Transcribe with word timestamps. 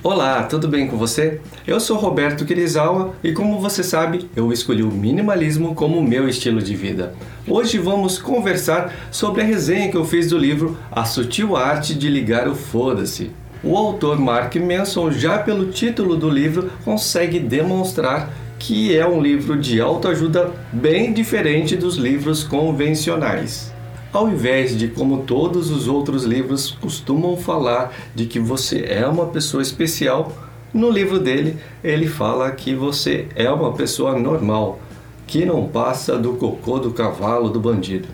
Olá, 0.00 0.44
tudo 0.44 0.68
bem 0.68 0.86
com 0.86 0.96
você? 0.96 1.40
Eu 1.66 1.80
sou 1.80 1.96
Roberto 1.96 2.44
Kirizawa 2.44 3.14
e 3.20 3.32
como 3.32 3.58
você 3.58 3.82
sabe, 3.82 4.30
eu 4.36 4.52
escolhi 4.52 4.84
o 4.84 4.92
minimalismo 4.92 5.74
como 5.74 6.00
meu 6.00 6.28
estilo 6.28 6.62
de 6.62 6.76
vida. 6.76 7.14
Hoje 7.48 7.78
vamos 7.78 8.16
conversar 8.16 8.94
sobre 9.10 9.42
a 9.42 9.44
resenha 9.44 9.90
que 9.90 9.96
eu 9.96 10.04
fiz 10.04 10.28
do 10.30 10.38
livro 10.38 10.78
A 10.92 11.04
Sutil 11.04 11.56
Arte 11.56 11.96
de 11.96 12.08
Ligar 12.08 12.46
o 12.46 12.54
Foda-se. 12.54 13.32
O 13.60 13.76
autor 13.76 14.20
Mark 14.20 14.54
Manson, 14.54 15.10
já 15.10 15.36
pelo 15.36 15.72
título 15.72 16.16
do 16.16 16.30
livro, 16.30 16.70
consegue 16.84 17.40
demonstrar 17.40 18.32
que 18.56 18.96
é 18.96 19.04
um 19.04 19.20
livro 19.20 19.60
de 19.60 19.80
autoajuda 19.80 20.52
bem 20.72 21.12
diferente 21.12 21.74
dos 21.74 21.96
livros 21.96 22.44
convencionais. 22.44 23.76
Ao 24.12 24.28
invés 24.28 24.76
de, 24.76 24.88
como 24.88 25.24
todos 25.24 25.70
os 25.70 25.86
outros 25.86 26.24
livros 26.24 26.70
costumam 26.70 27.36
falar, 27.36 27.92
de 28.14 28.24
que 28.24 28.40
você 28.40 28.86
é 28.88 29.06
uma 29.06 29.26
pessoa 29.26 29.62
especial, 29.62 30.32
no 30.72 30.90
livro 30.90 31.18
dele 31.18 31.56
ele 31.84 32.06
fala 32.06 32.50
que 32.50 32.74
você 32.74 33.26
é 33.34 33.50
uma 33.50 33.72
pessoa 33.72 34.18
normal, 34.18 34.80
que 35.26 35.44
não 35.44 35.66
passa 35.66 36.16
do 36.16 36.32
cocô 36.34 36.78
do 36.78 36.90
cavalo 36.92 37.50
do 37.50 37.60
bandido. 37.60 38.08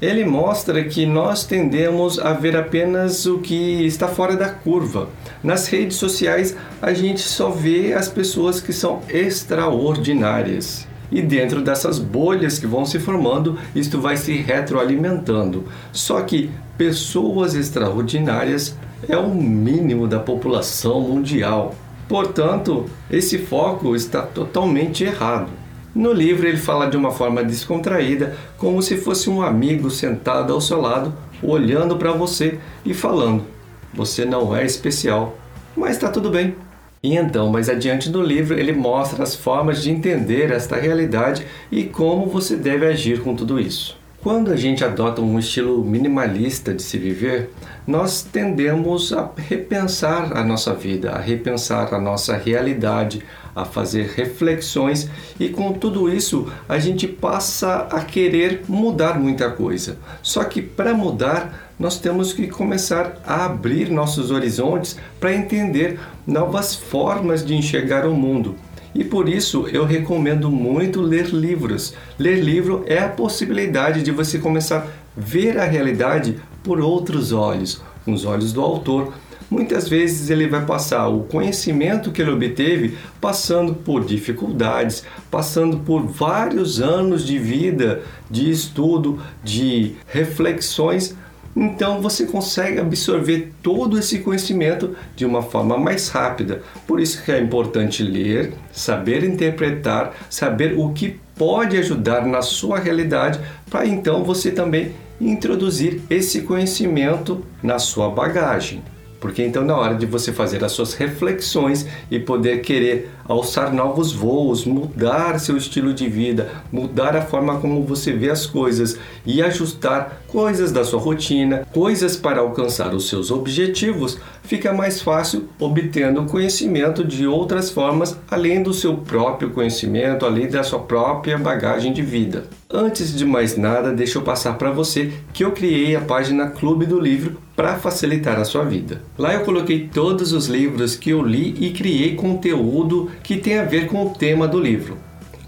Ele 0.00 0.24
mostra 0.24 0.82
que 0.84 1.04
nós 1.04 1.44
tendemos 1.44 2.18
a 2.18 2.32
ver 2.32 2.56
apenas 2.56 3.26
o 3.26 3.38
que 3.38 3.84
está 3.84 4.08
fora 4.08 4.34
da 4.34 4.48
curva. 4.48 5.10
Nas 5.42 5.66
redes 5.66 5.98
sociais, 5.98 6.56
a 6.80 6.94
gente 6.94 7.20
só 7.20 7.50
vê 7.50 7.92
as 7.92 8.08
pessoas 8.08 8.60
que 8.60 8.72
são 8.72 9.02
extraordinárias. 9.10 10.88
E 11.10 11.20
dentro 11.20 11.60
dessas 11.60 11.98
bolhas 11.98 12.58
que 12.58 12.66
vão 12.66 12.84
se 12.84 12.98
formando, 12.98 13.58
isto 13.74 14.00
vai 14.00 14.16
se 14.16 14.36
retroalimentando. 14.36 15.64
Só 15.92 16.20
que 16.22 16.50
pessoas 16.78 17.54
extraordinárias 17.54 18.76
é 19.08 19.16
o 19.16 19.34
mínimo 19.34 20.06
da 20.06 20.20
população 20.20 21.00
mundial. 21.00 21.74
Portanto, 22.08 22.86
esse 23.10 23.38
foco 23.38 23.94
está 23.96 24.22
totalmente 24.22 25.04
errado. 25.04 25.48
No 25.94 26.12
livro, 26.12 26.46
ele 26.46 26.56
fala 26.56 26.88
de 26.88 26.96
uma 26.96 27.10
forma 27.10 27.42
descontraída, 27.42 28.36
como 28.56 28.80
se 28.80 28.96
fosse 28.96 29.28
um 29.28 29.42
amigo 29.42 29.90
sentado 29.90 30.52
ao 30.52 30.60
seu 30.60 30.80
lado, 30.80 31.12
olhando 31.42 31.96
para 31.96 32.12
você 32.12 32.60
e 32.84 32.94
falando: 32.94 33.44
Você 33.92 34.24
não 34.24 34.54
é 34.54 34.64
especial, 34.64 35.36
mas 35.76 35.92
está 35.92 36.08
tudo 36.08 36.30
bem. 36.30 36.54
E 37.02 37.16
então, 37.16 37.48
mais 37.48 37.70
adiante 37.70 38.10
no 38.10 38.20
livro, 38.20 38.58
ele 38.58 38.72
mostra 38.72 39.22
as 39.22 39.34
formas 39.34 39.82
de 39.82 39.90
entender 39.90 40.50
esta 40.50 40.76
realidade 40.76 41.46
e 41.72 41.84
como 41.84 42.26
você 42.26 42.56
deve 42.56 42.86
agir 42.86 43.22
com 43.22 43.34
tudo 43.34 43.58
isso. 43.58 43.98
Quando 44.22 44.52
a 44.52 44.56
gente 44.56 44.84
adota 44.84 45.22
um 45.22 45.38
estilo 45.38 45.82
minimalista 45.82 46.74
de 46.74 46.82
se 46.82 46.98
viver, 46.98 47.54
nós 47.86 48.22
tendemos 48.22 49.14
a 49.14 49.30
repensar 49.34 50.36
a 50.36 50.44
nossa 50.44 50.74
vida, 50.74 51.12
a 51.12 51.18
repensar 51.18 51.94
a 51.94 51.98
nossa 51.98 52.36
realidade, 52.36 53.22
a 53.56 53.64
fazer 53.64 54.12
reflexões 54.14 55.08
e 55.38 55.48
com 55.48 55.72
tudo 55.72 56.12
isso 56.12 56.52
a 56.68 56.78
gente 56.78 57.08
passa 57.08 57.88
a 57.90 58.04
querer 58.04 58.62
mudar 58.68 59.18
muita 59.18 59.50
coisa. 59.50 59.96
Só 60.22 60.44
que 60.44 60.60
para 60.60 60.92
mudar, 60.92 61.69
nós 61.80 61.98
temos 61.98 62.34
que 62.34 62.46
começar 62.46 63.16
a 63.26 63.46
abrir 63.46 63.90
nossos 63.90 64.30
horizontes 64.30 64.98
para 65.18 65.34
entender 65.34 65.98
novas 66.26 66.74
formas 66.74 67.42
de 67.42 67.54
enxergar 67.54 68.06
o 68.06 68.12
mundo. 68.12 68.54
E 68.94 69.02
por 69.02 69.26
isso 69.26 69.66
eu 69.72 69.86
recomendo 69.86 70.50
muito 70.50 71.00
ler 71.00 71.28
livros. 71.28 71.94
Ler 72.18 72.42
livro 72.44 72.84
é 72.86 72.98
a 72.98 73.08
possibilidade 73.08 74.02
de 74.02 74.10
você 74.10 74.38
começar 74.38 74.80
a 74.80 74.86
ver 75.16 75.58
a 75.58 75.64
realidade 75.64 76.36
por 76.62 76.80
outros 76.80 77.32
olhos, 77.32 77.80
os 78.06 78.26
olhos 78.26 78.52
do 78.52 78.60
autor. 78.60 79.14
Muitas 79.48 79.88
vezes 79.88 80.28
ele 80.28 80.46
vai 80.46 80.64
passar 80.66 81.08
o 81.08 81.22
conhecimento 81.24 82.12
que 82.12 82.20
ele 82.20 82.30
obteve 82.30 82.98
passando 83.20 83.74
por 83.74 84.04
dificuldades, 84.04 85.02
passando 85.30 85.78
por 85.78 86.02
vários 86.02 86.80
anos 86.80 87.26
de 87.26 87.38
vida, 87.38 88.02
de 88.30 88.50
estudo, 88.50 89.18
de 89.42 89.94
reflexões 90.06 91.16
então 91.54 92.00
você 92.00 92.26
consegue 92.26 92.78
absorver 92.78 93.52
todo 93.62 93.98
esse 93.98 94.20
conhecimento 94.20 94.96
de 95.16 95.24
uma 95.24 95.42
forma 95.42 95.76
mais 95.76 96.08
rápida. 96.08 96.62
Por 96.86 97.00
isso 97.00 97.22
que 97.24 97.32
é 97.32 97.40
importante 97.40 98.02
ler, 98.02 98.52
saber 98.72 99.24
interpretar, 99.24 100.14
saber 100.28 100.78
o 100.78 100.92
que 100.92 101.18
pode 101.34 101.76
ajudar 101.76 102.26
na 102.26 102.42
sua 102.42 102.78
realidade, 102.78 103.40
para 103.68 103.86
então 103.86 104.22
você 104.22 104.50
também 104.50 104.92
introduzir 105.20 106.00
esse 106.08 106.42
conhecimento 106.42 107.44
na 107.62 107.78
sua 107.78 108.08
bagagem. 108.10 108.82
Porque 109.20 109.42
então, 109.42 109.62
na 109.64 109.76
hora 109.76 109.94
de 109.94 110.06
você 110.06 110.32
fazer 110.32 110.64
as 110.64 110.72
suas 110.72 110.94
reflexões 110.94 111.86
e 112.10 112.18
poder 112.18 112.62
querer 112.62 113.10
alçar 113.32 113.72
novos 113.72 114.12
voos, 114.12 114.64
mudar 114.64 115.38
seu 115.38 115.56
estilo 115.56 115.94
de 115.94 116.08
vida, 116.08 116.50
mudar 116.72 117.14
a 117.14 117.22
forma 117.22 117.60
como 117.60 117.84
você 117.84 118.12
vê 118.12 118.28
as 118.28 118.44
coisas 118.44 118.98
e 119.24 119.40
ajustar 119.40 120.22
coisas 120.26 120.72
da 120.72 120.84
sua 120.84 120.98
rotina, 120.98 121.64
coisas 121.72 122.16
para 122.16 122.40
alcançar 122.40 122.92
os 122.92 123.08
seus 123.08 123.30
objetivos, 123.30 124.18
fica 124.42 124.72
mais 124.72 125.00
fácil 125.00 125.48
obtendo 125.60 126.24
conhecimento 126.24 127.04
de 127.04 127.26
outras 127.26 127.70
formas 127.70 128.18
além 128.28 128.62
do 128.62 128.74
seu 128.74 128.96
próprio 128.96 129.50
conhecimento, 129.50 130.26
além 130.26 130.48
da 130.48 130.64
sua 130.64 130.80
própria 130.80 131.38
bagagem 131.38 131.92
de 131.92 132.02
vida. 132.02 132.44
Antes 132.72 133.16
de 133.16 133.24
mais 133.24 133.56
nada, 133.56 133.92
deixa 133.92 134.18
eu 134.18 134.22
passar 134.22 134.54
para 134.54 134.70
você 134.70 135.12
que 135.32 135.44
eu 135.44 135.50
criei 135.50 135.96
a 135.96 136.00
página 136.00 136.48
Clube 136.48 136.86
do 136.86 137.00
Livro 137.00 137.36
para 137.56 137.74
facilitar 137.74 138.38
a 138.38 138.44
sua 138.44 138.64
vida. 138.64 139.02
Lá 139.18 139.34
eu 139.34 139.40
coloquei 139.40 139.88
todos 139.92 140.32
os 140.32 140.46
livros 140.46 140.94
que 140.94 141.10
eu 141.10 141.20
li 141.20 141.54
e 141.58 141.72
criei 141.72 142.14
conteúdo 142.14 143.10
que 143.22 143.36
tem 143.36 143.58
a 143.58 143.64
ver 143.64 143.86
com 143.86 144.04
o 144.04 144.10
tema 144.10 144.48
do 144.48 144.58
livro. 144.60 144.98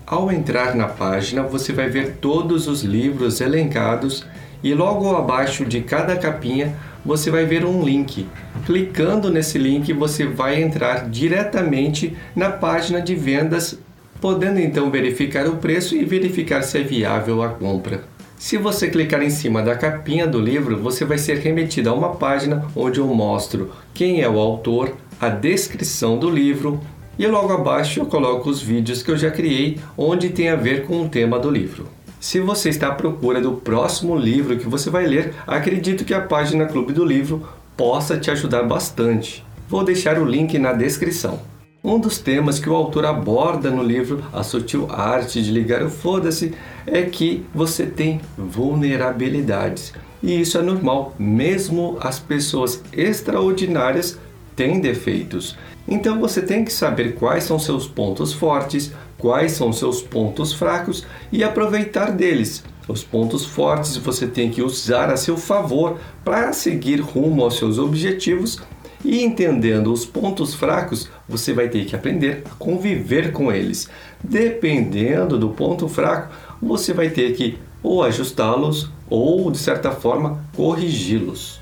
Ao 0.06 0.30
entrar 0.30 0.74
na 0.74 0.88
página, 0.88 1.42
você 1.42 1.72
vai 1.72 1.88
ver 1.88 2.16
todos 2.20 2.68
os 2.68 2.82
livros 2.82 3.40
elencados 3.40 4.26
e 4.62 4.74
logo 4.74 5.16
abaixo 5.16 5.64
de 5.64 5.80
cada 5.80 6.16
capinha 6.16 6.76
você 7.04 7.30
vai 7.30 7.44
ver 7.44 7.64
um 7.64 7.82
link. 7.82 8.26
Clicando 8.64 9.30
nesse 9.30 9.58
link, 9.58 9.92
você 9.92 10.24
vai 10.24 10.62
entrar 10.62 11.08
diretamente 11.08 12.16
na 12.34 12.50
página 12.50 13.00
de 13.00 13.14
vendas, 13.14 13.78
podendo 14.20 14.60
então 14.60 14.90
verificar 14.90 15.46
o 15.46 15.56
preço 15.56 15.96
e 15.96 16.04
verificar 16.04 16.62
se 16.62 16.78
é 16.78 16.82
viável 16.82 17.42
a 17.42 17.48
compra. 17.48 18.04
Se 18.38 18.56
você 18.56 18.88
clicar 18.88 19.22
em 19.22 19.30
cima 19.30 19.62
da 19.62 19.76
capinha 19.76 20.26
do 20.26 20.40
livro, 20.40 20.76
você 20.76 21.04
vai 21.04 21.16
ser 21.16 21.38
remetido 21.38 21.90
a 21.90 21.94
uma 21.94 22.16
página 22.16 22.66
onde 22.74 22.98
eu 22.98 23.06
mostro 23.06 23.70
quem 23.94 24.20
é 24.20 24.28
o 24.28 24.38
autor, 24.38 24.96
a 25.20 25.28
descrição 25.28 26.18
do 26.18 26.28
livro 26.28 26.80
e 27.18 27.26
logo 27.26 27.52
abaixo 27.52 28.00
eu 28.00 28.06
coloco 28.06 28.48
os 28.48 28.62
vídeos 28.62 29.02
que 29.02 29.10
eu 29.10 29.16
já 29.16 29.30
criei 29.30 29.78
onde 29.96 30.30
tem 30.30 30.48
a 30.48 30.56
ver 30.56 30.86
com 30.86 31.02
o 31.02 31.08
tema 31.08 31.38
do 31.38 31.50
livro. 31.50 31.88
Se 32.20 32.38
você 32.38 32.68
está 32.68 32.88
à 32.88 32.94
procura 32.94 33.40
do 33.40 33.52
próximo 33.52 34.16
livro 34.16 34.56
que 34.56 34.68
você 34.68 34.88
vai 34.88 35.06
ler, 35.06 35.34
acredito 35.46 36.04
que 36.04 36.14
a 36.14 36.20
página 36.20 36.66
Clube 36.66 36.92
do 36.92 37.04
Livro 37.04 37.46
possa 37.76 38.16
te 38.16 38.30
ajudar 38.30 38.62
bastante. 38.62 39.44
Vou 39.68 39.82
deixar 39.82 40.18
o 40.18 40.24
link 40.24 40.56
na 40.58 40.72
descrição. 40.72 41.40
Um 41.82 41.98
dos 41.98 42.18
temas 42.18 42.60
que 42.60 42.70
o 42.70 42.76
autor 42.76 43.04
aborda 43.04 43.68
no 43.68 43.82
livro 43.82 44.22
A 44.32 44.44
Sutil 44.44 44.86
Arte 44.88 45.42
de 45.42 45.50
Ligar 45.50 45.82
o 45.82 45.90
Foda-se 45.90 46.54
é 46.86 47.02
que 47.02 47.44
você 47.52 47.86
tem 47.86 48.20
vulnerabilidades. 48.38 49.92
E 50.22 50.40
isso 50.40 50.56
é 50.56 50.62
normal, 50.62 51.16
mesmo 51.18 51.98
as 52.00 52.20
pessoas 52.20 52.84
extraordinárias 52.92 54.16
têm 54.54 54.80
defeitos. 54.80 55.56
Então 55.86 56.20
você 56.20 56.40
tem 56.42 56.64
que 56.64 56.72
saber 56.72 57.14
quais 57.14 57.44
são 57.44 57.58
seus 57.58 57.86
pontos 57.86 58.32
fortes, 58.32 58.92
quais 59.18 59.52
são 59.52 59.72
seus 59.72 60.02
pontos 60.02 60.52
fracos 60.52 61.04
e 61.30 61.42
aproveitar 61.42 62.10
deles. 62.10 62.64
Os 62.88 63.04
pontos 63.04 63.44
fortes 63.44 63.96
você 63.96 64.26
tem 64.26 64.50
que 64.50 64.62
usar 64.62 65.10
a 65.10 65.16
seu 65.16 65.36
favor 65.36 65.98
para 66.24 66.52
seguir 66.52 67.00
rumo 67.00 67.42
aos 67.42 67.56
seus 67.56 67.78
objetivos 67.78 68.60
e 69.04 69.22
entendendo 69.22 69.92
os 69.92 70.04
pontos 70.04 70.54
fracos, 70.54 71.08
você 71.28 71.52
vai 71.52 71.68
ter 71.68 71.84
que 71.84 71.96
aprender 71.96 72.42
a 72.44 72.54
conviver 72.54 73.32
com 73.32 73.50
eles. 73.50 73.88
Dependendo 74.22 75.38
do 75.38 75.50
ponto 75.50 75.88
fraco, 75.88 76.32
você 76.60 76.92
vai 76.92 77.10
ter 77.10 77.34
que 77.34 77.58
ou 77.82 78.02
ajustá-los 78.02 78.88
ou, 79.10 79.50
de 79.50 79.58
certa 79.58 79.90
forma, 79.90 80.44
corrigi-los. 80.54 81.60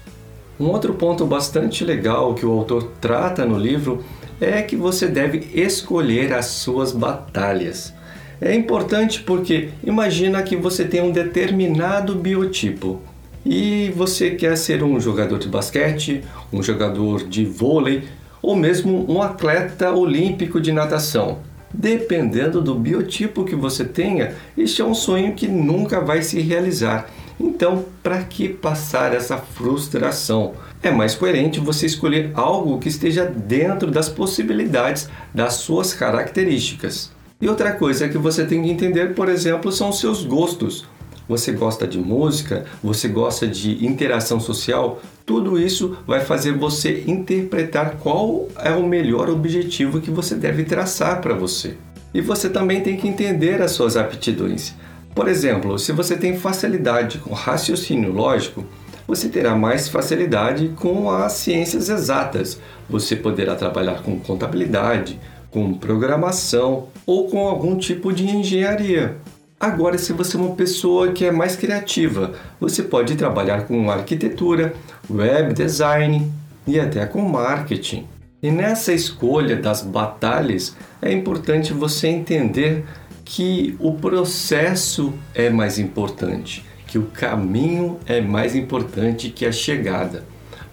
Um 0.60 0.66
outro 0.66 0.92
ponto 0.92 1.24
bastante 1.24 1.82
legal 1.86 2.34
que 2.34 2.44
o 2.44 2.52
autor 2.52 2.92
trata 3.00 3.46
no 3.46 3.58
livro 3.58 4.04
é 4.38 4.60
que 4.60 4.76
você 4.76 5.08
deve 5.08 5.48
escolher 5.54 6.34
as 6.34 6.46
suas 6.48 6.92
batalhas. 6.92 7.94
É 8.38 8.54
importante 8.54 9.22
porque 9.22 9.70
imagina 9.82 10.42
que 10.42 10.56
você 10.56 10.84
tem 10.84 11.00
um 11.00 11.12
determinado 11.12 12.14
biotipo 12.14 13.00
e 13.42 13.90
você 13.96 14.32
quer 14.32 14.54
ser 14.58 14.82
um 14.82 15.00
jogador 15.00 15.38
de 15.38 15.48
basquete, 15.48 16.22
um 16.52 16.62
jogador 16.62 17.26
de 17.26 17.42
vôlei 17.46 18.02
ou 18.42 18.54
mesmo 18.54 19.10
um 19.10 19.22
atleta 19.22 19.90
olímpico 19.90 20.60
de 20.60 20.72
natação. 20.72 21.38
Dependendo 21.72 22.60
do 22.60 22.74
biotipo 22.74 23.46
que 23.46 23.54
você 23.54 23.82
tenha, 23.82 24.34
este 24.58 24.82
é 24.82 24.84
um 24.84 24.94
sonho 24.94 25.32
que 25.32 25.48
nunca 25.48 26.02
vai 26.02 26.20
se 26.20 26.38
realizar. 26.38 27.08
Então, 27.40 27.87
para 28.02 28.22
que 28.22 28.50
passar 28.50 29.14
essa 29.14 29.38
frustração? 29.38 30.52
É 30.82 30.90
mais 30.90 31.14
coerente 31.14 31.58
você 31.58 31.87
escolher 31.87 32.32
algo 32.34 32.78
que 32.78 32.88
esteja 32.88 33.25
dentro 33.25 33.90
das 33.90 34.10
possibilidades 34.10 35.08
das 35.34 35.54
suas 35.54 35.94
características. 35.94 37.10
E 37.40 37.48
outra 37.48 37.72
coisa 37.72 38.10
que 38.10 38.19
você 38.19 38.44
tem 38.44 38.62
que 38.62 38.70
entender, 38.70 39.14
por 39.14 39.26
exemplo, 39.31 39.72
são 39.72 39.88
os 39.88 39.98
seus 39.98 40.22
gostos. 40.22 40.87
Você 41.26 41.52
gosta 41.52 41.87
de 41.87 41.96
música, 41.96 42.66
você 42.82 43.08
gosta 43.08 43.46
de 43.46 43.86
interação 43.86 44.38
social, 44.38 45.00
tudo 45.25 45.58
isso 45.58 45.96
vai 46.06 46.20
fazer 46.20 46.52
você 46.52 47.04
interpretar 47.06 47.93
qual 48.02 48.48
é 48.58 48.72
o 48.72 48.86
melhor 48.86 49.31
objetivo 49.31 50.00
que 50.00 50.10
você 50.10 50.34
deve 50.34 50.64
traçar 50.64 51.22
para 51.22 51.32
você. 51.32 51.76
E 52.12 52.20
você 52.20 52.50
também 52.50 52.82
tem 52.82 52.96
que 52.96 53.08
entender 53.08 53.62
as 53.62 53.70
suas 53.70 53.96
aptidões. 53.96 54.75
Por 55.14 55.28
exemplo, 55.28 55.78
se 55.78 55.92
você 55.92 56.16
tem 56.16 56.38
facilidade 56.38 57.18
com 57.18 57.34
raciocínio 57.34 58.12
lógico, 58.12 58.64
você 59.06 59.28
terá 59.28 59.56
mais 59.56 59.88
facilidade 59.88 60.68
com 60.76 61.10
as 61.10 61.32
ciências 61.32 61.88
exatas. 61.88 62.60
Você 62.88 63.16
poderá 63.16 63.56
trabalhar 63.56 64.02
com 64.02 64.18
contabilidade, 64.20 65.18
com 65.50 65.74
programação 65.74 66.88
ou 67.04 67.28
com 67.28 67.48
algum 67.48 67.76
tipo 67.76 68.12
de 68.12 68.24
engenharia. 68.24 69.16
Agora, 69.58 69.98
se 69.98 70.12
você 70.12 70.36
é 70.36 70.40
uma 70.40 70.54
pessoa 70.54 71.12
que 71.12 71.24
é 71.24 71.30
mais 71.30 71.56
criativa, 71.56 72.32
você 72.58 72.82
pode 72.82 73.16
trabalhar 73.16 73.66
com 73.66 73.90
arquitetura, 73.90 74.72
web 75.10 75.52
design 75.52 76.32
e 76.66 76.78
até 76.78 77.04
com 77.04 77.20
marketing. 77.20 78.06
E 78.42 78.50
nessa 78.50 78.92
escolha 78.92 79.56
das 79.56 79.82
batalhas, 79.82 80.74
é 81.02 81.12
importante 81.12 81.74
você 81.74 82.08
entender 82.08 82.86
que 83.31 83.77
o 83.79 83.93
processo 83.93 85.15
é 85.32 85.49
mais 85.49 85.79
importante, 85.79 86.65
que 86.85 86.99
o 86.99 87.05
caminho 87.05 88.00
é 88.05 88.21
mais 88.21 88.56
importante 88.56 89.31
que 89.31 89.47
a 89.47 89.53
chegada. 89.53 90.25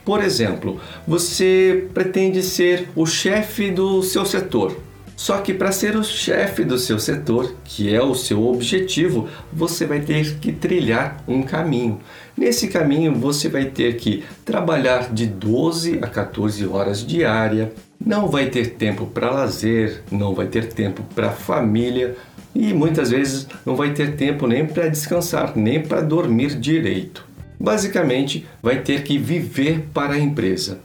Por 0.03 0.23
exemplo, 0.23 0.81
você 1.07 1.87
pretende 1.93 2.41
ser 2.41 2.89
o 2.95 3.05
chefe 3.05 3.69
do 3.69 4.01
seu 4.01 4.25
setor. 4.25 4.75
Só 5.15 5.37
que 5.39 5.53
para 5.53 5.71
ser 5.71 5.95
o 5.95 6.03
chefe 6.03 6.63
do 6.63 6.79
seu 6.79 6.99
setor, 6.99 7.53
que 7.63 7.93
é 7.93 8.01
o 8.01 8.15
seu 8.15 8.43
objetivo, 8.43 9.27
você 9.53 9.85
vai 9.85 9.99
ter 9.99 10.37
que 10.39 10.51
trilhar 10.51 11.23
um 11.27 11.43
caminho. 11.43 11.99
Nesse 12.35 12.67
caminho, 12.69 13.13
você 13.13 13.49
vai 13.49 13.65
ter 13.65 13.97
que 13.97 14.23
trabalhar 14.43 15.13
de 15.13 15.27
12 15.27 15.99
a 16.01 16.07
14 16.07 16.65
horas 16.65 17.05
diária, 17.05 17.71
não 18.03 18.27
vai 18.27 18.47
ter 18.47 18.75
tempo 18.75 19.07
para 19.07 19.31
lazer, 19.31 20.03
não 20.11 20.33
vai 20.33 20.47
ter 20.47 20.71
tempo 20.71 21.03
para 21.15 21.31
família, 21.31 22.15
e 22.55 22.73
muitas 22.73 23.11
vezes 23.11 23.47
não 23.65 23.75
vai 23.75 23.93
ter 23.93 24.15
tempo 24.15 24.47
nem 24.47 24.65
para 24.65 24.87
descansar, 24.87 25.53
nem 25.55 25.81
para 25.81 26.01
dormir 26.01 26.55
direito. 26.59 27.25
Basicamente, 27.59 28.45
vai 28.61 28.81
ter 28.81 29.03
que 29.03 29.17
viver 29.17 29.87
para 29.93 30.13
a 30.13 30.19
empresa. 30.19 30.79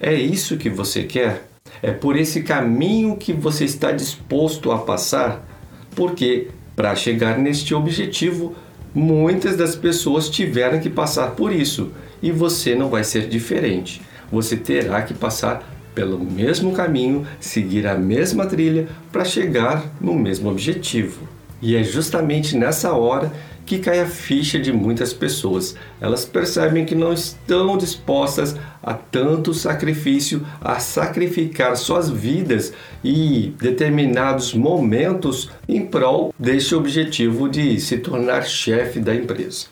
É 0.00 0.14
isso 0.14 0.56
que 0.56 0.68
você 0.68 1.02
quer? 1.04 1.48
É 1.82 1.92
por 1.92 2.16
esse 2.16 2.42
caminho 2.42 3.16
que 3.16 3.32
você 3.32 3.64
está 3.64 3.92
disposto 3.92 4.70
a 4.72 4.78
passar? 4.78 5.46
Porque 5.94 6.48
para 6.74 6.94
chegar 6.94 7.38
neste 7.38 7.74
objetivo, 7.74 8.54
muitas 8.94 9.56
das 9.56 9.76
pessoas 9.76 10.28
tiveram 10.28 10.80
que 10.80 10.88
passar 10.88 11.32
por 11.32 11.52
isso 11.52 11.92
e 12.22 12.30
você 12.30 12.74
não 12.74 12.88
vai 12.88 13.04
ser 13.04 13.28
diferente. 13.28 14.00
Você 14.30 14.56
terá 14.56 15.02
que 15.02 15.14
passar 15.14 15.77
pelo 15.98 16.16
mesmo 16.16 16.70
caminho, 16.70 17.26
seguir 17.40 17.84
a 17.84 17.96
mesma 17.96 18.46
trilha 18.46 18.86
para 19.10 19.24
chegar 19.24 19.84
no 20.00 20.14
mesmo 20.14 20.48
objetivo. 20.48 21.26
E 21.60 21.74
é 21.74 21.82
justamente 21.82 22.56
nessa 22.56 22.92
hora 22.92 23.32
que 23.66 23.80
cai 23.80 23.98
a 23.98 24.06
ficha 24.06 24.60
de 24.60 24.72
muitas 24.72 25.12
pessoas. 25.12 25.74
Elas 26.00 26.24
percebem 26.24 26.86
que 26.86 26.94
não 26.94 27.12
estão 27.12 27.76
dispostas 27.76 28.54
a 28.80 28.94
tanto 28.94 29.52
sacrifício, 29.52 30.46
a 30.60 30.78
sacrificar 30.78 31.76
suas 31.76 32.08
vidas 32.08 32.72
e 33.02 33.52
determinados 33.60 34.54
momentos 34.54 35.50
em 35.68 35.84
prol 35.84 36.32
deste 36.38 36.76
objetivo 36.76 37.48
de 37.48 37.80
se 37.80 37.98
tornar 37.98 38.44
chefe 38.44 39.00
da 39.00 39.12
empresa. 39.12 39.66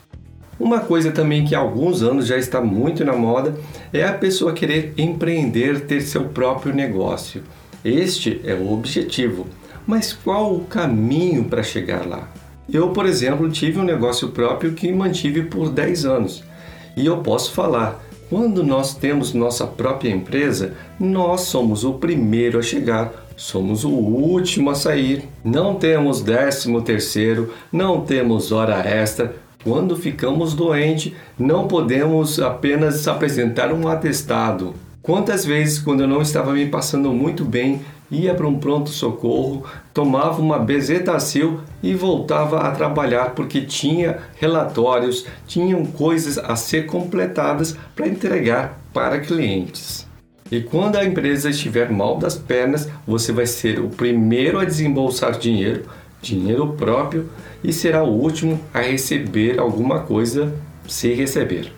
Uma 0.59 0.81
coisa 0.81 1.13
também 1.13 1.45
que 1.45 1.55
há 1.55 1.59
alguns 1.59 2.03
anos 2.03 2.27
já 2.27 2.39
está 2.39 2.61
muito 2.63 3.05
na 3.05 3.13
moda 3.13 3.55
é 3.93 4.05
a 4.05 4.13
pessoa 4.13 4.55
querer 4.55 4.95
empreender, 4.97 5.83
ter 5.83 6.01
seu 6.01 6.25
próprio 6.25 6.75
negócio. 6.75 7.43
Este 7.85 8.41
é 8.43 8.55
o 8.55 8.73
objetivo, 8.73 9.47
mas 9.87 10.13
qual 10.13 10.55
o 10.55 10.65
caminho 10.65 11.45
para 11.45 11.63
chegar 11.63 12.07
lá? 12.07 12.29
Eu, 12.73 12.89
por 12.91 13.07
exemplo, 13.07 13.51
tive 13.51 13.79
um 13.79 13.85
negócio 13.85 14.29
próprio 14.29 14.73
que 14.73 14.91
mantive 14.91 15.43
por 15.43 15.69
10 15.69 16.05
anos 16.07 16.43
e 16.97 17.05
eu 17.07 17.19
posso 17.19 17.53
falar. 17.53 18.03
Quando 18.29 18.65
nós 18.65 18.93
temos 18.95 19.33
nossa 19.33 19.65
própria 19.67 20.11
empresa, 20.11 20.75
nós 20.99 21.43
somos 21.43 21.85
o 21.85 21.93
primeiro 21.95 22.59
a 22.59 22.63
chegar, 22.63 23.13
somos 23.37 23.85
o 23.85 23.91
último 23.91 24.71
a 24.71 24.75
sair. 24.75 25.29
Não 25.45 25.77
temos 25.77 26.23
décimo 26.23 26.83
terceiro, 26.83 27.55
não 27.71 28.01
temos 28.01 28.51
hora 28.51 28.81
extra, 28.81 29.37
quando 29.63 29.97
ficamos 29.97 30.55
doentes, 30.55 31.13
não 31.39 31.67
podemos 31.67 32.39
apenas 32.41 33.07
apresentar 33.09 33.73
um 33.73 33.89
atestado. 33.89 34.75
Quantas 35.03 35.45
vezes, 35.45 35.79
quando 35.79 36.01
eu 36.01 36.09
não 36.09 36.21
estava 36.21 36.53
me 36.53 36.67
passando 36.67 37.13
muito 37.13 37.45
bem, 37.45 37.81
ia 38.11 38.35
para 38.35 38.47
um 38.47 38.59
pronto-socorro, 38.59 39.65
tomava 39.93 40.41
uma 40.41 40.59
bezetacil 40.59 41.61
e 41.83 41.95
voltava 41.95 42.61
a 42.61 42.71
trabalhar 42.71 43.35
porque 43.35 43.61
tinha 43.63 44.19
relatórios, 44.37 45.27
tinham 45.47 45.85
coisas 45.85 46.39
a 46.39 46.55
ser 46.57 46.87
completadas 46.87 47.77
para 47.95 48.09
entregar 48.09 48.81
para 48.93 49.21
clientes. 49.21 50.07
E 50.51 50.61
quando 50.61 50.97
a 50.97 51.05
empresa 51.05 51.51
estiver 51.51 51.91
mal 51.91 52.19
das 52.19 52.37
pernas, 52.37 52.89
você 53.07 53.33
vai 53.33 53.47
ser 53.47 53.81
o 53.81 53.89
primeiro 53.89 54.61
a 54.61 54.65
desembolsar 54.65 55.39
dinheiro, 55.39 55.85
dinheiro 56.21 56.75
próprio, 56.75 57.29
e 57.63 57.73
será 57.73 58.03
o 58.03 58.11
último 58.11 58.61
a 58.73 58.81
receber 58.81 59.59
alguma 59.59 60.01
coisa 60.01 60.53
se 60.87 61.13
receber. 61.13 61.73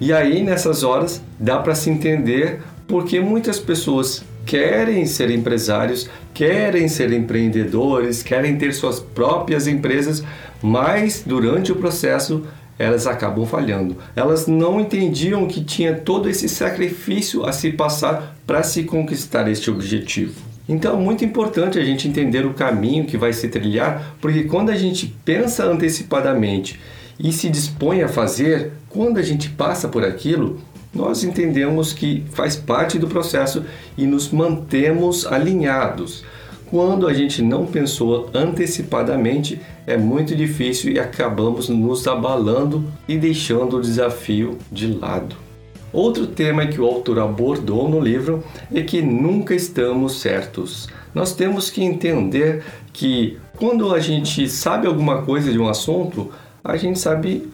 E 0.00 0.12
aí 0.12 0.42
nessas 0.42 0.82
horas 0.82 1.22
dá 1.38 1.58
para 1.58 1.74
se 1.74 1.90
entender 1.90 2.60
porque 2.86 3.20
muitas 3.20 3.58
pessoas 3.58 4.24
querem 4.44 5.06
ser 5.06 5.30
empresários, 5.30 6.08
querem 6.32 6.86
ser 6.86 7.12
empreendedores, 7.12 8.22
querem 8.22 8.56
ter 8.56 8.72
suas 8.72 9.00
próprias 9.00 9.66
empresas, 9.66 10.22
mas 10.62 11.22
durante 11.26 11.72
o 11.72 11.76
processo 11.76 12.44
elas 12.78 13.06
acabam 13.06 13.46
falhando. 13.46 13.96
Elas 14.14 14.46
não 14.46 14.78
entendiam 14.78 15.46
que 15.46 15.64
tinha 15.64 15.94
todo 15.94 16.28
esse 16.28 16.48
sacrifício 16.48 17.44
a 17.46 17.52
se 17.52 17.72
passar 17.72 18.36
para 18.46 18.62
se 18.62 18.84
conquistar 18.84 19.48
este 19.50 19.70
objetivo. 19.70 20.34
Então 20.68 20.98
é 20.98 21.02
muito 21.02 21.24
importante 21.24 21.78
a 21.78 21.84
gente 21.84 22.08
entender 22.08 22.44
o 22.44 22.54
caminho 22.54 23.04
que 23.04 23.16
vai 23.16 23.32
se 23.32 23.48
trilhar, 23.48 24.16
porque 24.20 24.44
quando 24.44 24.70
a 24.70 24.76
gente 24.76 25.14
pensa 25.24 25.64
antecipadamente 25.64 26.80
e 27.18 27.32
se 27.32 27.48
dispõe 27.48 28.02
a 28.02 28.08
fazer, 28.08 28.72
quando 28.88 29.18
a 29.18 29.22
gente 29.22 29.48
passa 29.50 29.88
por 29.88 30.04
aquilo, 30.04 30.60
nós 30.92 31.22
entendemos 31.22 31.92
que 31.92 32.24
faz 32.32 32.56
parte 32.56 32.98
do 32.98 33.06
processo 33.06 33.64
e 33.96 34.06
nos 34.06 34.30
mantemos 34.30 35.26
alinhados. 35.26 36.24
Quando 36.68 37.06
a 37.06 37.14
gente 37.14 37.42
não 37.42 37.64
pensou 37.64 38.28
antecipadamente, 38.34 39.60
é 39.86 39.96
muito 39.96 40.34
difícil 40.34 40.90
e 40.90 40.98
acabamos 40.98 41.68
nos 41.68 42.08
abalando 42.08 42.84
e 43.06 43.16
deixando 43.16 43.76
o 43.76 43.80
desafio 43.80 44.58
de 44.72 44.88
lado. 44.88 45.45
Outro 45.92 46.26
tema 46.26 46.66
que 46.66 46.80
o 46.80 46.84
autor 46.84 47.18
abordou 47.18 47.88
no 47.88 48.00
livro 48.00 48.42
é 48.74 48.82
que 48.82 49.00
nunca 49.00 49.54
estamos 49.54 50.20
certos. 50.20 50.88
Nós 51.14 51.34
temos 51.34 51.70
que 51.70 51.82
entender 51.82 52.62
que 52.92 53.38
quando 53.56 53.94
a 53.94 54.00
gente 54.00 54.48
sabe 54.48 54.86
alguma 54.86 55.22
coisa 55.22 55.50
de 55.50 55.58
um 55.58 55.68
assunto, 55.68 56.30
a 56.62 56.76
gente 56.76 56.98
sabe 56.98 57.48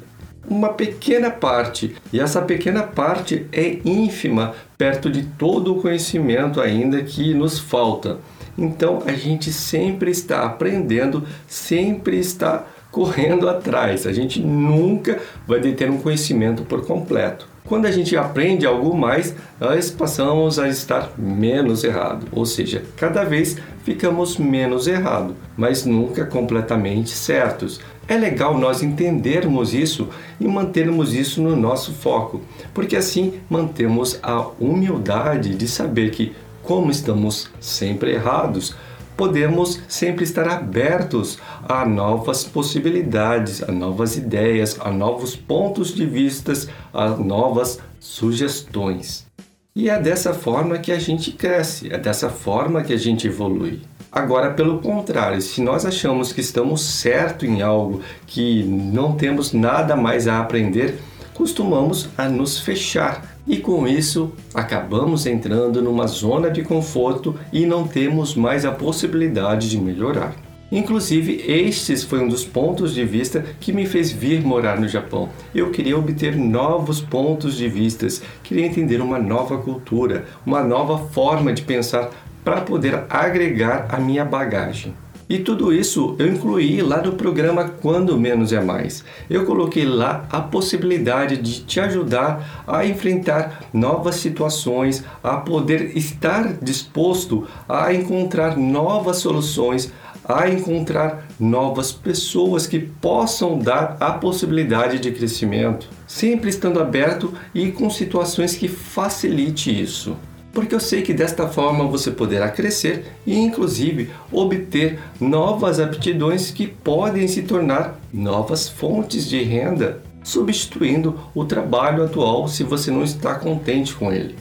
uma 0.49 0.71
pequena 0.71 1.31
parte, 1.31 1.95
e 2.13 2.19
essa 2.19 2.43
pequena 2.43 2.83
parte 2.83 3.47
é 3.53 3.79
ínfima 3.85 4.55
perto 4.77 5.09
de 5.09 5.23
todo 5.23 5.73
o 5.73 5.81
conhecimento 5.81 6.61
ainda 6.61 7.01
que 7.03 7.33
nos 7.33 7.59
falta. 7.59 8.19
Então 8.59 9.03
a 9.07 9.13
gente 9.13 9.53
sempre 9.53 10.11
está 10.11 10.43
aprendendo, 10.43 11.25
sempre 11.47 12.19
está 12.19 12.67
correndo 12.93 13.49
atrás. 13.49 14.07
A 14.07 14.13
gente 14.13 14.39
nunca 14.39 15.19
vai 15.49 15.59
deter 15.59 15.91
um 15.91 15.99
conhecimento 15.99 16.63
por 16.63 16.87
completo. 16.87 17.49
Quando 17.65 17.87
a 17.87 17.91
gente 17.91 18.17
aprende 18.17 18.67
algo 18.67 18.95
mais, 18.95 19.35
nós 19.59 19.91
passamos 19.91 20.59
a 20.59 20.69
estar 20.69 21.13
menos 21.17 21.85
errado, 21.85 22.27
ou 22.33 22.45
seja, 22.45 22.83
cada 22.97 23.25
vez 23.25 23.57
ficamos 23.85 24.37
menos 24.37 24.87
errado, 24.87 25.35
mas 25.57 25.87
nunca 25.87 26.27
completamente 26.27 27.11
certos. 27.11 27.81
É 28.09 28.17
legal 28.17 28.59
nós 28.59 28.83
entendermos 28.83 29.73
isso 29.73 30.09
e 30.41 30.47
mantermos 30.47 31.15
isso 31.15 31.41
no 31.41 31.57
nosso 31.57 31.93
foco, 31.93 32.43
porque 32.75 32.97
assim 32.97 33.35
mantemos 33.49 34.19
a 34.23 34.49
humildade 34.61 35.55
de 35.55 35.69
saber 35.69 36.11
que, 36.11 36.33
como 36.63 36.91
estamos 36.91 37.49
sempre 37.61 38.13
errados, 38.13 38.75
podemos 39.17 39.81
sempre 39.89 40.25
estar 40.25 40.49
abertos 40.49 41.39
a 41.69 41.85
novas 41.87 42.45
possibilidades, 42.45 43.63
a 43.63 43.71
novas 43.71 44.17
ideias, 44.17 44.79
a 44.81 44.91
novos 44.91 45.37
pontos 45.37 45.95
de 45.95 46.05
vistas, 46.05 46.69
a 46.93 47.09
novas 47.09 47.79
sugestões. 47.99 49.27
E 49.75 49.89
é 49.89 49.99
dessa 49.99 50.35
forma 50.35 50.79
que 50.79 50.93
a 50.93 50.99
gente 50.99 51.33
cresce, 51.33 51.93
é 51.93 51.97
dessa 51.97 52.29
forma 52.29 52.83
que 52.83 52.93
a 52.93 52.99
gente 52.99 53.27
evolui. 53.27 53.81
Agora, 54.11 54.53
pelo 54.53 54.81
contrário, 54.81 55.41
se 55.41 55.63
nós 55.63 55.87
achamos 55.87 56.33
que 56.33 56.43
estamos 56.43 56.83
certo 56.83 57.47
em 57.47 57.63
algo, 57.63 58.03
que 58.27 58.63
não 58.65 59.15
temos 59.15 59.55
nada 59.55 59.97
mais 59.97 60.29
a 60.29 60.39
aprender, 60.39 60.99
costumamos 61.33 62.11
a 62.19 62.29
nos 62.29 62.59
fechar 62.59 63.33
e 63.47 63.57
com 63.57 63.89
isso 63.89 64.33
acabamos 64.53 65.25
entrando 65.25 65.81
numa 65.81 66.07
zona 66.07 66.51
de 66.51 66.63
conforto 66.63 67.35
e 67.51 67.65
não 67.65 67.89
temos 67.89 68.35
mais 68.35 68.67
a 68.67 68.73
possibilidade 68.73 69.71
de 69.71 69.81
melhorar. 69.81 70.35
Inclusive, 70.73 71.45
estes 71.47 72.03
foi 72.03 72.21
um 72.21 72.29
dos 72.29 72.47
pontos 72.47 72.95
de 72.95 73.05
vista 73.05 73.45
que 73.61 73.75
me 73.75 73.85
fez 73.85 74.11
vir 74.11 74.41
morar 74.41 74.81
no 74.81 74.89
Japão. 74.89 75.29
Eu 75.55 75.71
queria 75.71 75.99
obter 75.99 76.35
novos 76.35 76.99
pontos 76.99 77.59
de 77.59 77.69
vistas, 77.69 78.23
queria 78.43 78.65
entender 78.65 79.03
uma 79.03 79.19
nova 79.19 79.59
cultura, 79.59 80.25
uma 80.47 80.65
nova 80.65 80.97
forma 81.11 81.53
de 81.53 81.61
pensar 81.61 82.11
para 82.43 82.63
poder 82.63 83.05
agregar 83.11 83.85
a 83.91 83.99
minha 83.99 84.25
bagagem. 84.25 84.95
E 85.29 85.39
tudo 85.39 85.73
isso 85.73 86.17
eu 86.19 86.27
incluí 86.27 86.83
lá 86.83 87.01
no 87.01 87.13
programa 87.13 87.65
Quando 87.81 88.19
Menos 88.19 88.53
é 88.53 88.61
Mais. 88.61 89.05
Eu 89.31 89.47
coloquei 89.47 89.85
lá 89.85 90.27
a 90.31 90.41
possibilidade 90.41 91.37
de 91.37 91.61
te 91.61 91.81
ajudar 91.81 92.65
a 92.67 92.85
enfrentar 92.85 93.65
novas 93.73 94.17
situações, 94.17 95.05
a 95.23 95.37
poder 95.37 95.97
estar 95.97 96.55
disposto 96.61 97.47
a 97.69 97.95
encontrar 97.95 98.57
novas 98.59 99.19
soluções, 99.19 99.93
a 100.25 100.49
encontrar 100.49 101.27
novas 101.39 101.93
pessoas 101.93 102.67
que 102.67 102.79
possam 102.79 103.59
dar 103.59 103.97
a 103.99 104.13
possibilidade 104.13 104.99
de 104.99 105.11
crescimento, 105.11 105.89
sempre 106.07 106.51
estando 106.51 106.81
aberto 106.81 107.33
e 107.55 107.73
com 107.73 107.91
situações 107.91 108.55
que 108.55 108.69
facilite 108.69 109.71
isso 109.71 110.17
porque 110.53 110.75
eu 110.75 110.81
sei 110.81 111.03
que 111.03 111.15
desta 111.15 111.49
forma 111.49 111.87
você 111.87 112.11
poderá 112.11 112.51
crescer 112.51 113.07
e, 113.27 113.37
inclusive, 113.37 114.11
obter 114.31 114.99
novas 115.19 115.81
aptidões 115.81 116.51
que 116.51 116.67
podem 116.67 117.27
se 117.27 117.43
tornar 117.43 117.99
novas 118.13 118.69
fontes 118.69 119.27
de 119.27 119.43
renda, 119.43 120.03
substituindo 120.23 121.19
o 121.35 121.45
trabalho 121.45 122.05
atual 122.05 122.47
se 122.49 122.63
você 122.63 122.91
não 122.91 123.03
está 123.03 123.35
contente 123.35 123.95
com 123.95 124.13
ele. 124.13 124.37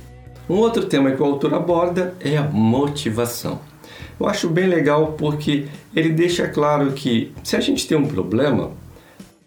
Um 0.49 0.55
outro 0.55 0.85
tema 0.85 1.11
que 1.11 1.21
o 1.21 1.25
autor 1.25 1.53
aborda 1.53 2.13
é 2.19 2.37
a 2.37 2.43
motivação. 2.43 3.70
Eu 4.19 4.27
acho 4.27 4.49
bem 4.49 4.67
legal 4.67 5.13
porque 5.17 5.65
ele 5.95 6.09
deixa 6.09 6.47
claro 6.47 6.91
que 6.91 7.31
se 7.43 7.55
a 7.55 7.59
gente 7.59 7.87
tem 7.87 7.97
um 7.97 8.07
problema, 8.07 8.71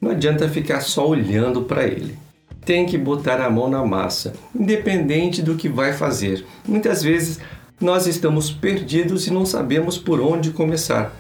não 0.01 0.11
adianta 0.11 0.49
ficar 0.49 0.81
só 0.81 1.09
olhando 1.09 1.63
para 1.63 1.85
ele 1.85 2.25
tem 2.65 2.87
que 2.87 2.97
botar 2.97 3.41
a 3.41 3.51
mão 3.51 3.69
na 3.69 3.85
massa, 3.85 4.33
independente 4.55 5.43
do 5.43 5.55
que 5.55 5.69
vai 5.69 5.93
fazer. 5.93 6.45
Muitas 6.67 7.03
vezes 7.03 7.39
nós 7.81 8.07
estamos 8.07 8.51
perdidos 8.51 9.27
e 9.27 9.31
não 9.31 9.45
sabemos 9.45 9.99
por 9.99 10.21
onde 10.21 10.51
começar. 10.51 11.15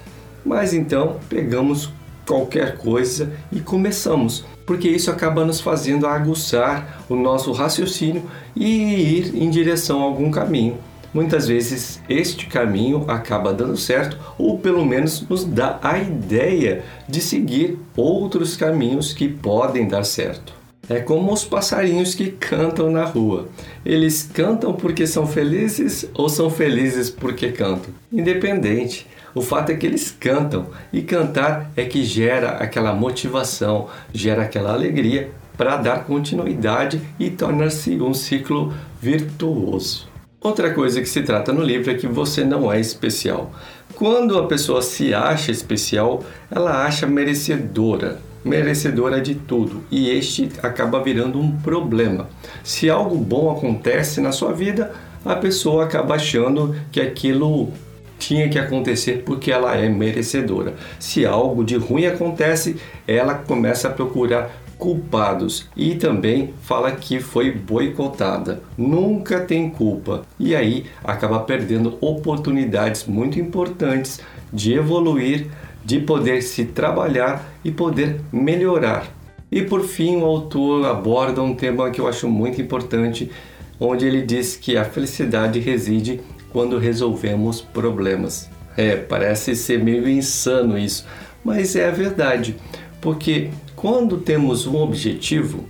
Mas 0.44 0.72
então 0.72 1.18
pegamos 1.28 1.90
qualquer 2.26 2.78
coisa 2.78 3.32
e 3.52 3.60
começamos, 3.60 4.44
porque 4.64 4.88
isso 4.88 5.10
acaba 5.10 5.44
nos 5.44 5.60
fazendo 5.60 6.06
aguçar 6.06 7.04
o 7.08 7.14
nosso 7.14 7.52
raciocínio 7.52 8.22
e 8.56 9.18
ir 9.18 9.36
em 9.36 9.50
direção 9.50 10.00
a 10.00 10.04
algum 10.04 10.30
caminho. 10.30 10.78
Muitas 11.14 11.46
vezes 11.46 12.02
este 12.08 12.46
caminho 12.46 13.04
acaba 13.06 13.54
dando 13.54 13.76
certo 13.76 14.18
ou 14.36 14.58
pelo 14.58 14.84
menos 14.84 15.24
nos 15.28 15.44
dá 15.44 15.78
a 15.80 15.96
ideia 15.96 16.82
de 17.08 17.20
seguir 17.20 17.78
outros 17.96 18.56
caminhos 18.56 19.12
que 19.12 19.28
podem 19.28 19.86
dar 19.86 20.02
certo. 20.02 20.52
É 20.88 20.98
como 20.98 21.32
os 21.32 21.44
passarinhos 21.44 22.16
que 22.16 22.32
cantam 22.32 22.90
na 22.90 23.04
rua. 23.04 23.48
Eles 23.86 24.28
cantam 24.34 24.74
porque 24.74 25.06
são 25.06 25.24
felizes 25.24 26.04
ou 26.14 26.28
são 26.28 26.50
felizes 26.50 27.08
porque 27.10 27.52
cantam? 27.52 27.94
Independente. 28.12 29.06
O 29.34 29.40
fato 29.40 29.70
é 29.70 29.76
que 29.76 29.86
eles 29.86 30.10
cantam 30.10 30.66
e 30.92 31.00
cantar 31.00 31.70
é 31.76 31.84
que 31.84 32.04
gera 32.04 32.50
aquela 32.50 32.92
motivação, 32.92 33.88
gera 34.12 34.42
aquela 34.42 34.72
alegria 34.72 35.30
para 35.56 35.76
dar 35.76 36.04
continuidade 36.04 37.00
e 37.18 37.30
tornar-se 37.30 38.00
um 38.00 38.12
ciclo 38.12 38.74
virtuoso. 39.00 40.13
Outra 40.44 40.74
coisa 40.74 41.00
que 41.00 41.08
se 41.08 41.22
trata 41.22 41.54
no 41.54 41.62
livro 41.62 41.90
é 41.90 41.94
que 41.94 42.06
você 42.06 42.44
não 42.44 42.70
é 42.70 42.78
especial. 42.78 43.50
Quando 43.94 44.38
a 44.38 44.46
pessoa 44.46 44.82
se 44.82 45.14
acha 45.14 45.50
especial, 45.50 46.22
ela 46.50 46.84
acha 46.84 47.06
merecedora 47.06 48.20
merecedora 48.44 49.22
de 49.22 49.34
tudo 49.34 49.82
e 49.90 50.10
este 50.10 50.50
acaba 50.62 51.02
virando 51.02 51.40
um 51.40 51.50
problema. 51.60 52.28
Se 52.62 52.90
algo 52.90 53.16
bom 53.16 53.50
acontece 53.50 54.20
na 54.20 54.32
sua 54.32 54.52
vida, 54.52 54.92
a 55.24 55.34
pessoa 55.34 55.84
acaba 55.84 56.16
achando 56.16 56.76
que 56.92 57.00
aquilo 57.00 57.72
tinha 58.18 58.46
que 58.50 58.58
acontecer 58.58 59.22
porque 59.24 59.50
ela 59.50 59.74
é 59.74 59.88
merecedora. 59.88 60.74
Se 60.98 61.24
algo 61.24 61.64
de 61.64 61.76
ruim 61.76 62.04
acontece, 62.04 62.76
ela 63.08 63.34
começa 63.34 63.88
a 63.88 63.90
procurar 63.90 64.63
culpados 64.78 65.68
e 65.76 65.94
também 65.94 66.54
fala 66.62 66.92
que 66.92 67.20
foi 67.20 67.50
boicotada. 67.50 68.62
Nunca 68.76 69.40
tem 69.40 69.70
culpa 69.70 70.22
e 70.38 70.54
aí 70.54 70.86
acaba 71.02 71.40
perdendo 71.40 71.96
oportunidades 72.00 73.06
muito 73.06 73.38
importantes 73.38 74.20
de 74.52 74.74
evoluir 74.74 75.48
de 75.84 76.00
poder 76.00 76.42
se 76.42 76.64
trabalhar 76.64 77.44
e 77.64 77.70
poder 77.70 78.20
melhorar. 78.32 79.06
E 79.52 79.62
por 79.62 79.82
fim, 79.82 80.16
o 80.16 80.24
autor 80.24 80.86
aborda 80.86 81.42
um 81.42 81.54
tema 81.54 81.90
que 81.90 82.00
eu 82.00 82.08
acho 82.08 82.28
muito 82.28 82.60
importante, 82.60 83.30
onde 83.78 84.06
ele 84.06 84.22
diz 84.22 84.56
que 84.56 84.76
a 84.76 84.84
felicidade 84.84 85.60
reside 85.60 86.20
quando 86.50 86.78
resolvemos 86.78 87.60
problemas. 87.60 88.48
É, 88.76 88.96
parece 88.96 89.54
ser 89.54 89.78
meio 89.78 90.08
insano 90.08 90.78
isso, 90.78 91.06
mas 91.44 91.76
é 91.76 91.86
a 91.86 91.92
verdade, 91.92 92.56
porque 93.00 93.50
quando 93.84 94.16
temos 94.16 94.66
um 94.66 94.76
objetivo, 94.76 95.66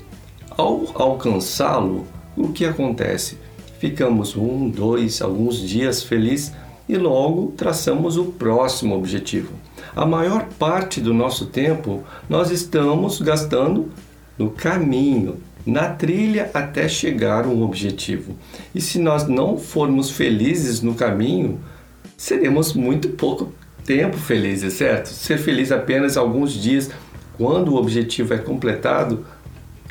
ao 0.49 0.87
alcançá-lo, 0.95 2.07
o 2.37 2.53
que 2.53 2.65
acontece? 2.65 3.37
Ficamos 3.81 4.37
um, 4.37 4.71
dois, 4.71 5.21
alguns 5.21 5.59
dias 5.59 6.05
felizes 6.05 6.53
e 6.89 6.97
logo 6.97 7.53
traçamos 7.57 8.17
o 8.17 8.27
próximo 8.27 8.95
objetivo 8.95 9.53
a 9.97 10.05
maior 10.05 10.49
parte 10.59 11.01
do 11.01 11.15
nosso 11.15 11.47
tempo 11.47 12.03
nós 12.29 12.51
estamos 12.51 13.21
gastando 13.21 13.91
no 14.37 14.51
caminho, 14.51 15.39
na 15.65 15.89
trilha 15.89 16.51
até 16.53 16.89
chegar 16.89 17.45
a 17.45 17.49
um 17.49 17.63
objetivo. 17.63 18.37
E 18.75 18.81
se 18.81 18.99
nós 18.99 19.27
não 19.29 19.57
formos 19.57 20.11
felizes 20.11 20.81
no 20.83 20.95
caminho, 20.95 21.61
seremos 22.17 22.75
muito 22.75 23.11
pouco 23.11 23.53
tempo 23.85 24.17
felizes, 24.17 24.75
certo? 24.75 25.07
Ser 25.07 25.39
feliz 25.39 25.71
apenas 25.71 26.17
alguns 26.17 26.53
dias 26.53 26.91
quando 27.37 27.73
o 27.73 27.77
objetivo 27.77 28.35
é 28.35 28.39
completado 28.39 29.25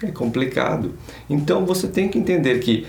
é 0.01 0.11
complicado. 0.11 0.93
Então 1.29 1.65
você 1.65 1.87
tem 1.87 2.09
que 2.09 2.17
entender 2.17 2.59
que 2.59 2.85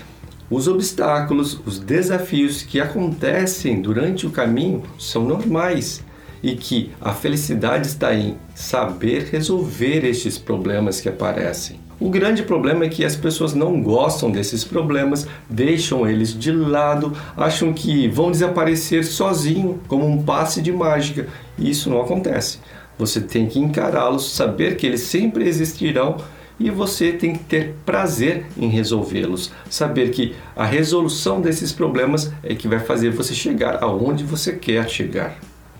os 0.49 0.67
obstáculos, 0.67 1.59
os 1.65 1.79
desafios 1.79 2.61
que 2.61 2.79
acontecem 2.79 3.81
durante 3.81 4.27
o 4.27 4.31
caminho 4.31 4.83
são 4.99 5.23
normais 5.23 6.03
e 6.43 6.55
que 6.55 6.91
a 7.01 7.13
felicidade 7.13 7.87
está 7.87 8.13
em 8.13 8.37
saber 8.53 9.29
resolver 9.31 10.05
estes 10.05 10.37
problemas 10.37 11.01
que 11.01 11.09
aparecem. 11.09 11.79
O 11.99 12.09
grande 12.09 12.43
problema 12.43 12.83
é 12.83 12.89
que 12.89 13.05
as 13.05 13.15
pessoas 13.15 13.53
não 13.53 13.81
gostam 13.81 14.29
desses 14.29 14.65
problemas, 14.65 15.25
deixam 15.49 16.07
eles 16.07 16.37
de 16.37 16.51
lado, 16.51 17.13
acham 17.37 17.71
que 17.71 18.07
vão 18.09 18.29
desaparecer 18.29 19.05
sozinho, 19.05 19.79
como 19.87 20.05
um 20.05 20.21
passe 20.21 20.61
de 20.61 20.73
mágica. 20.73 21.27
E 21.57 21.69
isso 21.69 21.89
não 21.89 22.01
acontece. 22.01 22.59
Você 22.97 23.19
tem 23.19 23.47
que 23.47 23.59
encará-los, 23.59 24.31
saber 24.31 24.77
que 24.77 24.85
eles 24.85 25.01
sempre 25.01 25.47
existirão 25.47 26.17
e 26.59 26.69
você 26.69 27.11
tem 27.11 27.33
que 27.33 27.43
ter 27.43 27.75
prazer 27.85 28.45
em 28.57 28.69
resolvê-los. 28.69 29.51
Saber 29.69 30.11
que 30.11 30.35
a 30.55 30.65
resolução 30.65 31.41
desses 31.41 31.71
problemas 31.71 32.31
é 32.43 32.55
que 32.55 32.67
vai 32.67 32.79
fazer 32.79 33.11
você 33.11 33.33
chegar 33.33 33.83
aonde 33.83 34.23
você 34.23 34.53
quer 34.53 34.89
chegar. 34.89 35.37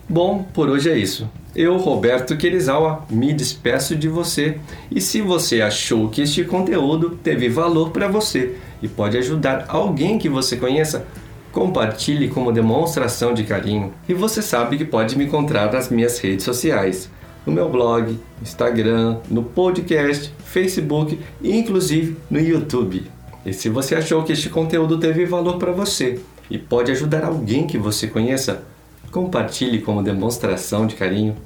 Bom, 0.07 0.43
por 0.53 0.69
hoje 0.69 0.89
é 0.89 0.97
isso. 0.97 1.27
Eu, 1.55 1.77
Roberto 1.77 2.35
Querizawa, 2.37 3.05
me 3.09 3.33
despeço 3.33 3.95
de 3.95 4.07
você 4.07 4.57
e 4.91 4.99
se 4.99 5.21
você 5.21 5.61
achou 5.61 6.09
que 6.09 6.21
este 6.21 6.43
conteúdo 6.43 7.17
teve 7.23 7.47
valor 7.47 7.91
para 7.91 8.07
você 8.07 8.55
e 8.83 8.87
pode 8.87 9.17
ajudar 9.17 9.65
alguém 9.69 10.19
que 10.19 10.29
você 10.29 10.57
conheça, 10.57 11.07
compartilhe 11.55 12.27
como 12.27 12.51
demonstração 12.51 13.33
de 13.33 13.45
carinho. 13.45 13.93
E 14.09 14.13
você 14.13 14.41
sabe 14.41 14.77
que 14.77 14.83
pode 14.83 15.17
me 15.17 15.23
encontrar 15.23 15.71
nas 15.71 15.87
minhas 15.89 16.19
redes 16.19 16.43
sociais, 16.43 17.09
no 17.45 17.53
meu 17.53 17.69
blog, 17.69 18.19
Instagram, 18.41 19.19
no 19.31 19.41
podcast, 19.41 20.33
Facebook 20.43 21.17
e 21.41 21.55
inclusive 21.55 22.17
no 22.29 22.41
YouTube. 22.41 23.09
E 23.45 23.53
se 23.53 23.69
você 23.69 23.95
achou 23.95 24.21
que 24.23 24.33
este 24.33 24.49
conteúdo 24.49 24.99
teve 24.99 25.25
valor 25.25 25.57
para 25.57 25.71
você 25.71 26.19
e 26.51 26.57
pode 26.57 26.91
ajudar 26.91 27.23
alguém 27.23 27.65
que 27.65 27.77
você 27.77 28.07
conheça, 28.07 28.63
compartilhe 29.09 29.79
como 29.79 30.03
demonstração 30.03 30.85
de 30.85 30.95
carinho. 30.95 31.37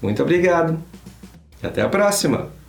Muito 0.00 0.22
obrigado 0.22 0.78
e 1.62 1.66
até 1.66 1.82
a 1.82 1.88
próxima! 1.90 2.61